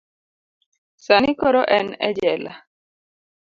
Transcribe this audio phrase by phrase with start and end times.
[1.05, 2.53] sani koro en e jela.